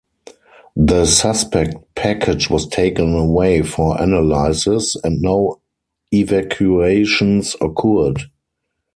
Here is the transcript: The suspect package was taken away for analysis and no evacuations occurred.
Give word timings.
The 0.75 1.05
suspect 1.05 1.75
package 1.93 2.49
was 2.49 2.65
taken 2.67 3.13
away 3.13 3.61
for 3.61 4.01
analysis 4.01 4.95
and 4.95 5.21
no 5.21 5.61
evacuations 6.11 7.55
occurred. 7.61 8.23